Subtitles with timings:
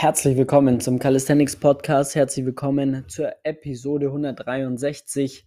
[0.00, 2.14] Herzlich willkommen zum Calisthenics Podcast.
[2.14, 5.46] Herzlich willkommen zur Episode 163.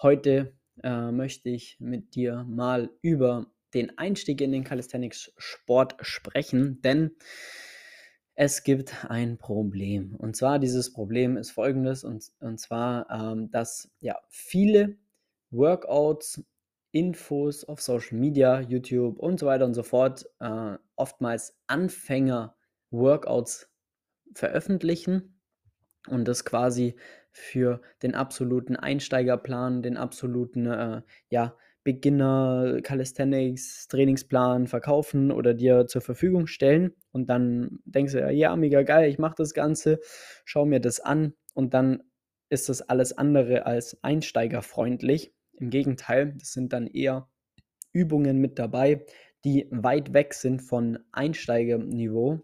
[0.00, 0.52] Heute
[0.84, 7.10] äh, möchte ich mit dir mal über den Einstieg in den Calisthenics Sport sprechen, denn
[8.36, 10.14] es gibt ein Problem.
[10.14, 14.96] Und zwar dieses Problem ist folgendes, und, und zwar, ähm, dass ja viele
[15.50, 16.44] Workouts,
[16.92, 23.68] Infos auf Social Media, YouTube und so weiter und so fort äh, oftmals Anfänger-Workouts
[24.34, 25.40] veröffentlichen
[26.08, 26.96] und das quasi
[27.30, 36.02] für den absoluten Einsteigerplan, den absoluten äh, ja, Beginner Calisthenics Trainingsplan verkaufen oder dir zur
[36.02, 36.94] Verfügung stellen.
[37.12, 40.00] Und dann denkst du ja, mega geil, ich mache das Ganze,
[40.44, 41.34] schau mir das an.
[41.54, 42.02] Und dann
[42.50, 45.32] ist das alles andere als einsteigerfreundlich.
[45.52, 47.28] Im Gegenteil, das sind dann eher
[47.92, 49.04] Übungen mit dabei,
[49.44, 52.42] die weit weg sind von Einsteigerniveau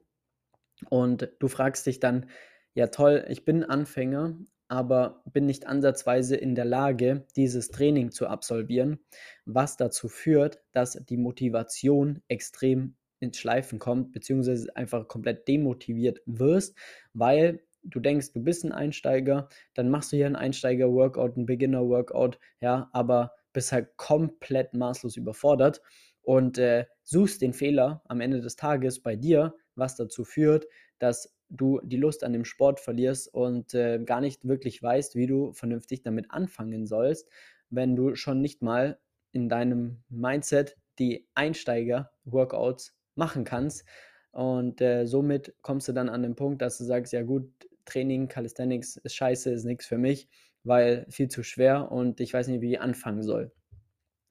[0.88, 2.27] und du fragst dich dann,
[2.74, 4.36] ja toll, ich bin Anfänger,
[4.69, 8.98] aber bin nicht ansatzweise in der Lage, dieses Training zu absolvieren,
[9.45, 16.77] was dazu führt, dass die Motivation extrem ins Schleifen kommt, beziehungsweise einfach komplett demotiviert wirst,
[17.12, 22.39] weil du denkst, du bist ein Einsteiger, dann machst du hier ein Einsteiger-Workout, ein Beginner-Workout,
[22.61, 25.83] ja, aber bist halt komplett maßlos überfordert
[26.23, 30.67] und äh, suchst den Fehler am Ende des Tages bei dir, was dazu führt,
[31.05, 35.27] dass du die Lust an dem Sport verlierst und äh, gar nicht wirklich weißt, wie
[35.27, 37.28] du vernünftig damit anfangen sollst,
[37.69, 38.98] wenn du schon nicht mal
[39.33, 43.84] in deinem Mindset die Einsteiger-Workouts machen kannst.
[44.33, 47.52] Und äh, somit kommst du dann an den Punkt, dass du sagst, ja gut,
[47.84, 50.28] Training, Calisthenics ist scheiße, ist nichts für mich,
[50.62, 53.52] weil viel zu schwer und ich weiß nicht, wie ich anfangen soll.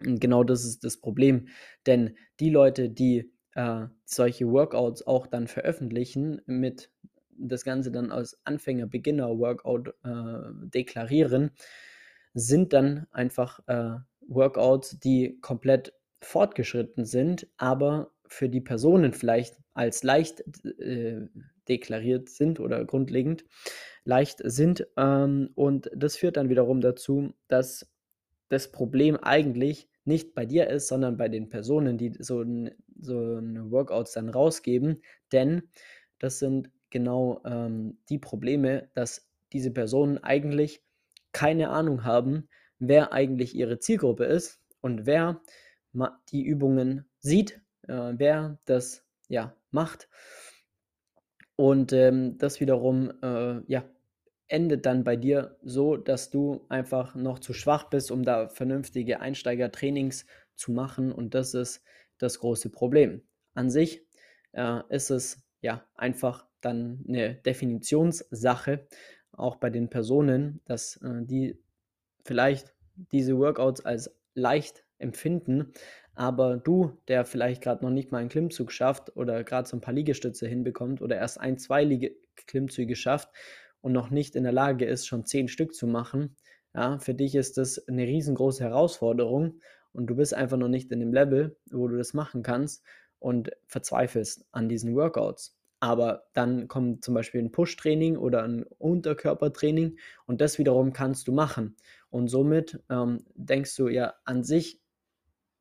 [0.03, 1.47] Und genau das ist das Problem.
[1.85, 6.89] Denn die Leute, die äh, solche Workouts auch dann veröffentlichen, mit
[7.37, 11.51] das Ganze dann als Anfänger-Beginner-Workout äh, deklarieren,
[12.33, 13.97] sind dann einfach äh,
[14.27, 20.43] Workouts, die komplett fortgeschritten sind, aber für die Personen vielleicht als leicht
[20.80, 21.27] äh,
[21.67, 23.45] deklariert sind oder grundlegend
[24.05, 24.87] leicht sind.
[24.97, 27.92] Ähm, und das führt dann wiederum dazu, dass
[28.53, 32.45] das Problem eigentlich nicht bei dir ist, sondern bei den Personen, die so,
[32.99, 35.02] so Workouts dann rausgeben.
[35.31, 35.64] Denn
[36.19, 40.83] das sind genau ähm, die Probleme, dass diese Personen eigentlich
[41.31, 42.47] keine Ahnung haben,
[42.80, 45.42] wer eigentlich ihre Zielgruppe ist und wer
[46.31, 50.09] die Übungen sieht, äh, wer das ja macht.
[51.55, 53.83] Und ähm, das wiederum äh, ja,
[54.48, 59.20] endet dann bei dir so, dass du einfach noch zu schwach bist, um da vernünftige
[59.20, 61.11] Einsteigertrainings zu machen.
[61.11, 61.83] Und das ist
[62.17, 63.21] das große Problem.
[63.54, 64.05] An sich
[64.52, 68.87] äh, ist es ja einfach dann eine Definitionssache,
[69.31, 71.58] auch bei den Personen, dass äh, die
[72.23, 75.73] vielleicht diese Workouts als leicht empfinden,
[76.15, 79.81] aber du, der vielleicht gerade noch nicht mal einen Klimmzug schafft oder gerade so ein
[79.81, 82.15] paar Liegestütze hinbekommt oder erst ein, zwei Liege
[82.48, 83.30] Klimmzüge schafft,
[83.83, 86.36] und noch nicht in der Lage ist, schon zehn Stück zu machen,
[86.73, 89.60] ja, für dich ist das eine riesengroße Herausforderung
[89.92, 92.83] und du bist einfach noch nicht in dem Level, wo du das machen kannst
[93.20, 95.55] und verzweifelst an diesen Workouts.
[95.82, 101.33] Aber dann kommt zum Beispiel ein Push-Training oder ein Unterkörpertraining und das wiederum kannst du
[101.33, 101.76] machen.
[102.10, 104.80] Und somit ähm, denkst du ja an sich,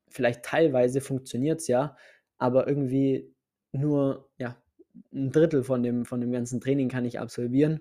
[0.09, 1.97] vielleicht teilweise funktioniert es ja,
[2.38, 3.34] aber irgendwie
[3.72, 4.62] nur ja,
[5.12, 7.80] ein Drittel von dem, von dem ganzen Training kann ich absolvieren.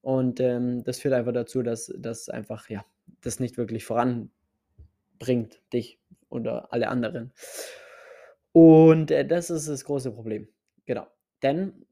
[0.00, 2.84] Und ähm, das führt einfach dazu, dass das einfach, ja,
[3.22, 5.98] das nicht wirklich voranbringt, dich
[6.28, 7.32] oder alle anderen.
[8.52, 10.48] Und äh, das ist das große Problem.
[10.84, 11.06] Genau.
[11.42, 11.86] Denn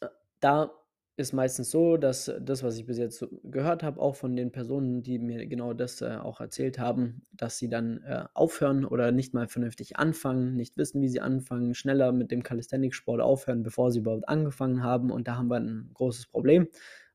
[0.00, 0.06] äh,
[0.40, 0.70] da
[1.18, 5.02] ist meistens so, dass das, was ich bis jetzt gehört habe, auch von den Personen,
[5.02, 9.34] die mir genau das äh, auch erzählt haben, dass sie dann äh, aufhören oder nicht
[9.34, 13.98] mal vernünftig anfangen, nicht wissen, wie sie anfangen, schneller mit dem Calisthenics-Sport aufhören, bevor sie
[13.98, 15.10] überhaupt angefangen haben.
[15.10, 16.68] Und da haben wir ein großes Problem,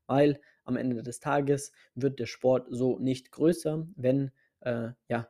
[0.06, 5.28] weil am Ende des Tages wird der Sport so nicht größer, wenn äh, ja,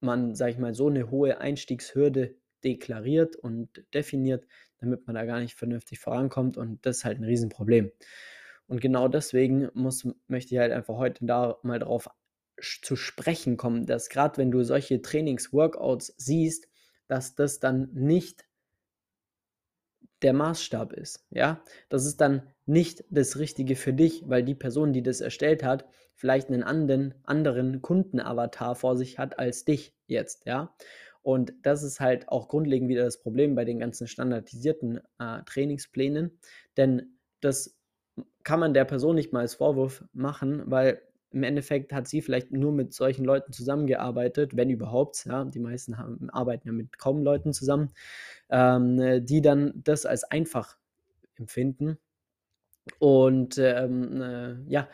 [0.00, 4.46] man, sage ich mal, so eine hohe Einstiegshürde deklariert und definiert,
[4.84, 7.90] damit man da gar nicht vernünftig vorankommt und das ist halt ein Riesenproblem.
[8.66, 12.08] Und genau deswegen muss, möchte ich halt einfach heute da mal drauf
[12.60, 16.68] zu sprechen kommen, dass gerade wenn du solche Trainings-Workouts siehst,
[17.08, 18.44] dass das dann nicht
[20.22, 21.26] der Maßstab ist.
[21.30, 25.62] Ja, das ist dann nicht das Richtige für dich, weil die Person, die das erstellt
[25.62, 25.84] hat,
[26.14, 30.46] vielleicht einen anderen, anderen Kundenavatar vor sich hat als dich jetzt.
[30.46, 30.74] Ja,
[31.24, 36.38] und das ist halt auch grundlegend wieder das Problem bei den ganzen standardisierten äh, Trainingsplänen.
[36.76, 37.74] Denn das
[38.42, 41.00] kann man der Person nicht mal als Vorwurf machen, weil
[41.30, 45.24] im Endeffekt hat sie vielleicht nur mit solchen Leuten zusammengearbeitet, wenn überhaupt.
[45.24, 47.94] Ja, die meisten haben, arbeiten ja mit kaum Leuten zusammen,
[48.50, 50.76] ähm, die dann das als einfach
[51.36, 51.96] empfinden.
[52.98, 54.90] Und ähm, äh, ja,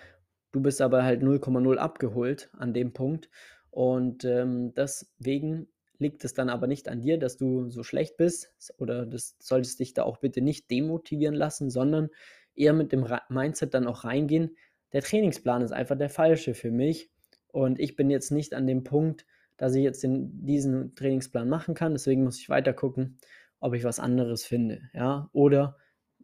[0.53, 3.29] du bist aber halt 0,0 abgeholt an dem Punkt.
[3.73, 5.67] Und ähm, deswegen
[6.00, 9.79] liegt es dann aber nicht an dir, dass du so schlecht bist oder das solltest
[9.79, 12.08] dich da auch bitte nicht demotivieren lassen, sondern
[12.55, 14.56] eher mit dem Mindset dann auch reingehen,
[14.93, 17.11] der Trainingsplan ist einfach der falsche für mich
[17.49, 19.26] und ich bin jetzt nicht an dem Punkt,
[19.56, 23.19] dass ich jetzt den, diesen Trainingsplan machen kann, deswegen muss ich weiter gucken,
[23.61, 25.76] ob ich was anderes finde, ja, oder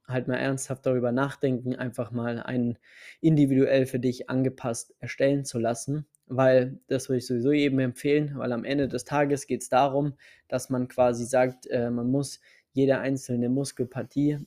[0.09, 2.79] halt mal ernsthaft darüber nachdenken, einfach mal einen
[3.21, 8.53] individuell für dich angepasst erstellen zu lassen, weil das würde ich sowieso jedem empfehlen, weil
[8.53, 10.15] am Ende des Tages geht es darum,
[10.49, 12.41] dass man quasi sagt, äh, man muss
[12.73, 14.39] jede einzelne Muskelpartie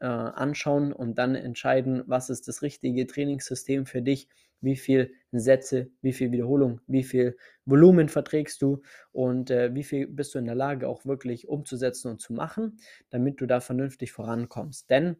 [0.00, 4.28] äh, anschauen und dann entscheiden, was ist das richtige Trainingssystem für dich,
[4.60, 10.06] wie viel Sätze, wie viel Wiederholung, wie viel Volumen verträgst du und äh, wie viel
[10.06, 12.78] bist du in der Lage auch wirklich umzusetzen und zu machen,
[13.10, 14.88] damit du da vernünftig vorankommst.
[14.90, 15.16] Denn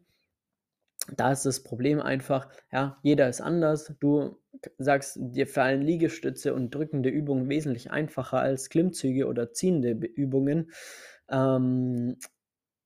[1.15, 3.93] da ist das Problem einfach, ja, jeder ist anders.
[3.99, 4.37] Du
[4.77, 10.71] sagst, dir fallen Liegestütze und drückende Übungen wesentlich einfacher als Klimmzüge oder ziehende Übungen.
[11.29, 12.17] Ähm,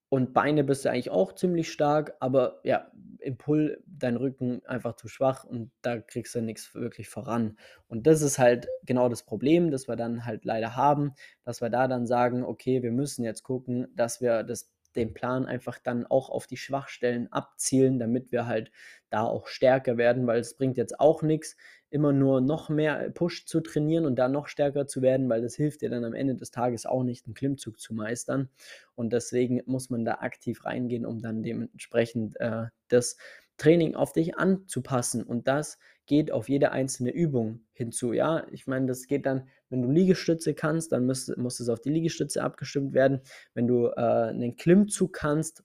[0.09, 4.97] und Beine bist du eigentlich auch ziemlich stark, aber ja, im Pull dein Rücken einfach
[4.97, 7.57] zu schwach und da kriegst du nichts wirklich voran.
[7.87, 11.13] Und das ist halt genau das Problem, das wir dann halt leider haben,
[11.45, 15.45] dass wir da dann sagen, okay, wir müssen jetzt gucken, dass wir das den Plan
[15.45, 18.71] einfach dann auch auf die Schwachstellen abzielen, damit wir halt
[19.09, 21.57] da auch stärker werden, weil es bringt jetzt auch nichts,
[21.89, 25.55] immer nur noch mehr Push zu trainieren und da noch stärker zu werden, weil das
[25.55, 28.49] hilft dir dann am Ende des Tages auch nicht, einen Klimmzug zu meistern.
[28.95, 33.17] Und deswegen muss man da aktiv reingehen, um dann dementsprechend äh, das
[33.57, 35.23] Training auf dich anzupassen.
[35.23, 35.77] Und das
[36.11, 38.11] geht auf jede einzelne Übung hinzu.
[38.11, 41.79] Ja, ich meine, das geht dann, wenn du Liegestütze kannst, dann muss, muss es auf
[41.79, 43.21] die Liegestütze abgestimmt werden.
[43.53, 45.63] Wenn du äh, einen Klimmzug kannst,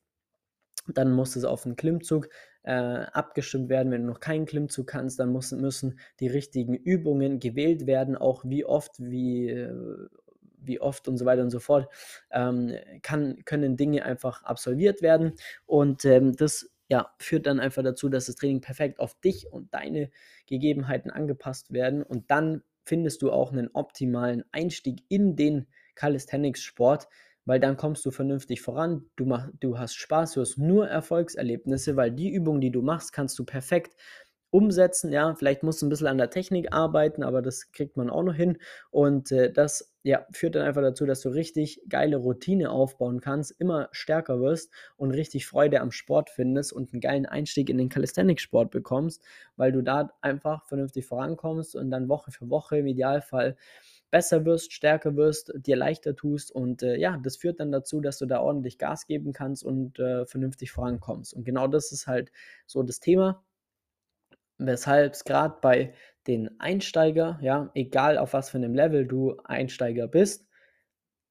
[0.87, 2.29] dann muss es auf einen Klimmzug
[2.63, 3.91] äh, abgestimmt werden.
[3.91, 8.45] Wenn du noch keinen Klimmzug kannst, dann muss, müssen die richtigen Übungen gewählt werden, auch
[8.45, 9.51] wie oft, wie,
[10.59, 11.89] wie oft und so weiter und so fort,
[12.31, 12.73] ähm,
[13.03, 15.33] kann, können Dinge einfach absolviert werden.
[15.65, 19.73] Und ähm, das ja, führt dann einfach dazu, dass das Training perfekt auf dich und
[19.75, 20.11] deine
[20.47, 22.03] Gegebenheiten angepasst werden.
[22.03, 25.67] Und dann findest du auch einen optimalen Einstieg in den
[25.97, 27.09] Calisthenics-Sport,
[27.45, 31.97] weil dann kommst du vernünftig voran, du, mach, du hast Spaß, du hast nur Erfolgserlebnisse,
[31.97, 33.97] weil die Übungen, die du machst, kannst du perfekt
[34.57, 35.13] umsetzen.
[35.13, 38.23] Ja, vielleicht musst du ein bisschen an der Technik arbeiten, aber das kriegt man auch
[38.23, 38.57] noch hin.
[38.91, 43.51] Und äh, das ja, führt dann einfach dazu, dass du richtig geile Routine aufbauen kannst,
[43.61, 47.91] immer stärker wirst und richtig Freude am Sport findest und einen geilen Einstieg in den
[47.91, 49.23] Calisthenics-Sport bekommst,
[49.57, 53.57] weil du da einfach vernünftig vorankommst und dann Woche für Woche im Idealfall
[54.11, 58.19] besser wirst, stärker wirst, dir leichter tust und äh, ja, das führt dann dazu, dass
[58.19, 61.35] du da ordentlich Gas geben kannst und äh, vernünftig vorankommst.
[61.35, 62.31] Und genau das ist halt
[62.67, 63.45] so das Thema,
[64.59, 65.95] weshalb es gerade bei
[66.27, 70.47] den Einsteiger, ja, egal auf was für einem Level du Einsteiger bist,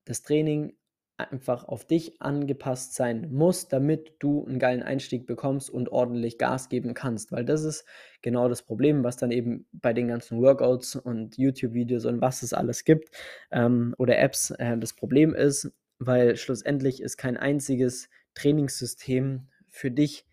[0.05, 0.77] das Training
[1.17, 6.67] einfach auf dich angepasst sein muss, damit du einen geilen Einstieg bekommst und ordentlich Gas
[6.67, 7.31] geben kannst.
[7.31, 7.85] Weil das ist
[8.21, 12.53] genau das Problem, was dann eben bei den ganzen Workouts und YouTube-Videos und was es
[12.53, 13.09] alles gibt
[13.51, 20.25] ähm, oder Apps äh, das Problem ist, weil schlussendlich ist kein einziges Trainingssystem für dich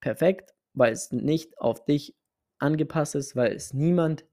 [0.00, 2.16] perfekt, weil es nicht auf dich
[2.60, 4.24] angepasst ist, weil es niemand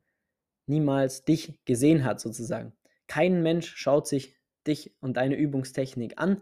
[0.67, 2.74] niemals dich gesehen hat sozusagen.
[3.07, 6.41] Kein Mensch schaut sich dich und deine Übungstechnik an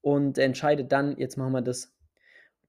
[0.00, 1.94] und entscheidet dann, jetzt machen wir das,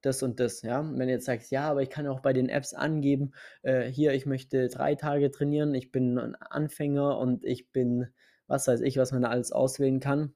[0.02, 0.62] das und das.
[0.62, 0.84] Ja?
[0.84, 3.32] Wenn du jetzt sagst, ja, aber ich kann auch bei den Apps angeben,
[3.64, 8.08] äh, hier, ich möchte drei Tage trainieren, ich bin ein Anfänger und ich bin,
[8.48, 10.34] was weiß ich, was man da alles auswählen kann.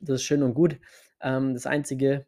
[0.00, 0.78] Das ist schön und gut.
[1.20, 2.26] Ähm, das Einzige,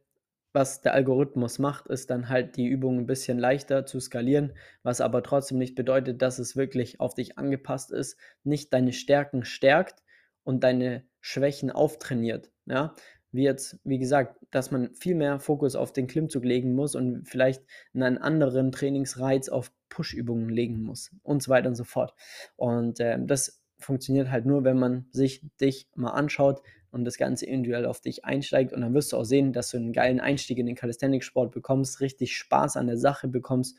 [0.52, 5.00] was der Algorithmus macht, ist dann halt die Übung ein bisschen leichter zu skalieren, was
[5.00, 10.02] aber trotzdem nicht bedeutet, dass es wirklich auf dich angepasst ist, nicht deine Stärken stärkt
[10.44, 12.50] und deine Schwächen auftrainiert.
[12.66, 12.94] Ja?
[13.30, 17.26] Wie jetzt, wie gesagt, dass man viel mehr Fokus auf den Klimmzug legen muss und
[17.26, 17.62] vielleicht
[17.94, 22.14] einen anderen Trainingsreiz auf Push-Übungen legen muss und so weiter und so fort.
[22.56, 27.46] Und äh, das funktioniert halt nur, wenn man sich dich mal anschaut und das Ganze
[27.46, 28.72] individuell auf dich einsteigt.
[28.72, 32.00] Und dann wirst du auch sehen, dass du einen geilen Einstieg in den Calisthenics-Sport bekommst,
[32.00, 33.76] richtig Spaß an der Sache bekommst,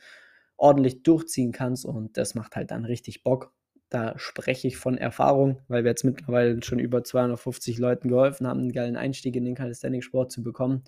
[0.58, 3.54] ordentlich durchziehen kannst und das macht halt dann richtig Bock.
[3.90, 8.62] Da spreche ich von Erfahrung, weil wir jetzt mittlerweile schon über 250 Leuten geholfen haben,
[8.62, 10.84] einen geilen Einstieg in den Calisthenics-Sport zu bekommen.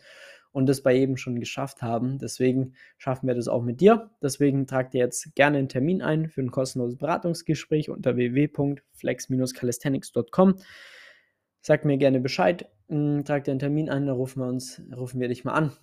[0.55, 2.17] Und das bei eben schon geschafft haben.
[2.17, 4.11] Deswegen schaffen wir das auch mit dir.
[4.21, 10.55] Deswegen trag dir jetzt gerne einen Termin ein für ein kostenloses Beratungsgespräch unter www.flex-calisthenics.com.
[11.59, 15.19] Sag mir gerne Bescheid, hm, trag dir einen Termin ein, dann rufen wir uns, rufen
[15.19, 15.73] wir dich mal an,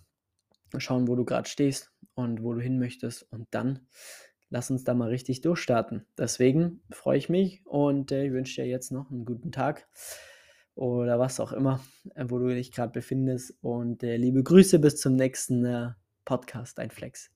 [0.79, 3.81] schauen, wo du gerade stehst und wo du hin möchtest und dann
[4.49, 6.07] lass uns da mal richtig durchstarten.
[6.17, 9.87] Deswegen freue ich mich und äh, ich wünsche dir jetzt noch einen guten Tag
[10.75, 11.81] oder was auch immer,
[12.15, 13.55] äh, wo du dich gerade befindest.
[13.63, 15.91] Und äh, liebe Grüße bis zum nächsten äh,
[16.25, 17.31] Podcast, ein Flex.